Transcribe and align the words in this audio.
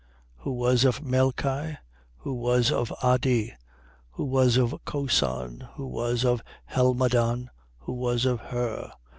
Who 0.37 0.53
was 0.53 0.83
of 0.83 1.03
Melchi, 1.03 1.77
who 2.17 2.33
was 2.33 2.71
of 2.71 2.89
Addi, 3.03 3.51
who 4.09 4.25
was 4.25 4.57
of 4.57 4.83
Cosan, 4.83 5.67
who 5.75 5.85
was 5.85 6.25
of 6.25 6.41
Helmadan, 6.71 7.49
who 7.81 7.93
was 7.93 8.25
of 8.25 8.39
Her, 8.39 8.87
3:29. 8.87 8.91